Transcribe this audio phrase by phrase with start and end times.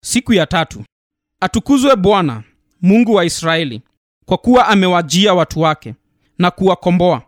[0.00, 0.84] siku ya tatu.
[1.40, 2.42] Atukuzwe bwana
[2.82, 3.82] mungu wa israeli
[4.26, 5.94] kwa kuwa amewajia watu wake
[6.38, 7.22] na kuwakomboa.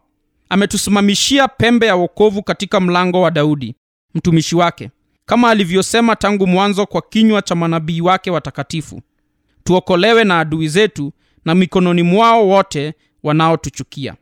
[0.49, 3.75] Ametusimamishia pembe ya wokovu katika mlango wa daudi
[4.14, 4.91] mtumishi wake
[5.27, 9.02] kama alivyosema tangu mwanzo kwa kinywa cha manabii wake watakatifu.
[9.64, 11.12] Tuokolewe na adui zetu
[11.45, 14.14] na mikononi mwao wote wanaotuchukia.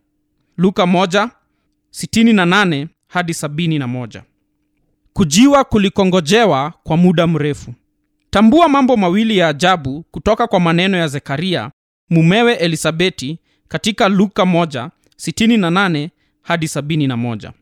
[0.57, 1.29] Luka 1,
[1.93, 4.23] 68 hadi 71
[5.13, 7.75] kujiwa kulikongojewa kwa muda mrefu
[8.31, 11.71] tambua mambo mawili ya ajabu kutoka kwa maneno ya zekaria
[12.11, 16.09] mumewe elisabeti katika luka 1, 68
[16.43, 17.53] hadi 71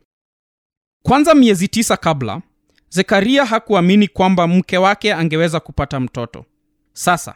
[1.03, 2.41] kwanza miezi tisa kabla
[2.89, 6.45] zekaria hakuamini kwamba mke wake angeweza kupata mtoto.
[6.93, 7.35] Sasa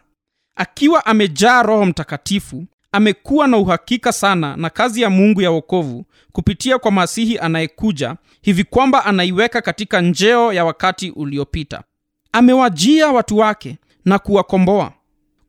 [0.55, 6.77] akiwa amejaa roho mtakatifu amekuwa na uhakika sana na kazi ya mungu ya wokovu kupitia
[6.79, 11.83] kwa masihi anayekuja hivi kwamba anaiweka katika njeo ya wakati uliopita
[12.31, 14.93] amewajia watu wake na kuwakomboa.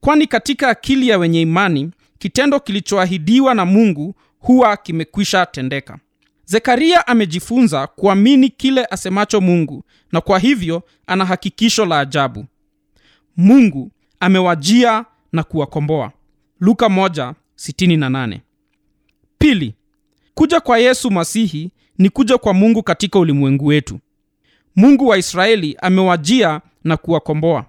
[0.01, 5.99] Kwani katika akili ya wenye imani kitendo kilichoahidiwa na mungu huwa kimekwisha tendeka.
[6.45, 12.47] Zekaria amejifunza kuamini kile asemacho mungu na kwa hivyo ana hakikisho la ajabu.
[13.37, 16.13] Mungu amewajia na kuwakomboa.
[16.61, 18.39] Luka 1:68
[19.39, 19.75] pili
[20.35, 24.01] kuja kwa yesu masihi ni kuja kwa mungu katika ulimwengu wetu.
[24.77, 27.65] Mungu wa israeli amewajia na kuwakomboa.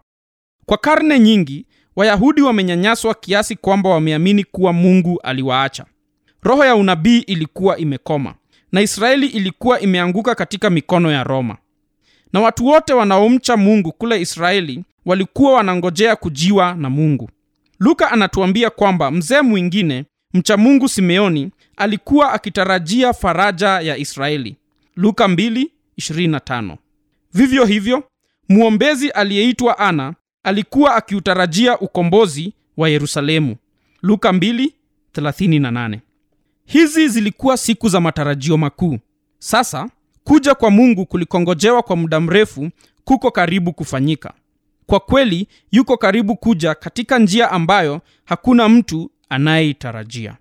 [0.66, 5.86] Kwa karne nyingi wayahudi wamenyanyaswa kiasi kwamba wameamini kuwa mungu aliwaacha.
[6.44, 8.36] Roho ya unabii ilikuwa imekoma
[8.72, 11.58] na israeli ilikuwa imeanguka katika mikono ya roma.
[12.33, 17.30] Na watu wote wanaomcha mungu kule israeli walikuwa wanangojea kujiwa na mungu.
[17.80, 24.55] Luka anatuambia kwamba mzee mwingine mcha mungu simeoni alikuwa akitarajia faraja ya israeli.
[24.95, 26.77] Luka 2:25
[27.33, 28.03] vivyo hivyo
[28.49, 30.13] mwombezi aliyeitwa ana
[30.44, 33.55] alikuwa akiutarajia ukombozi wa yerusalemu.
[34.02, 35.99] Luka 2:38
[36.66, 38.99] hizi zilikuwa siku za matarajio makuu.
[39.39, 39.89] Sasa
[40.23, 42.70] kuja kwa mungu kulikongojewa kwa muda mrefu
[43.03, 44.33] kuko karibu kufanyika.
[44.86, 50.37] Kwa kweli yuko karibu kuja katika njia ambayo hakuna mtu anayeitarajia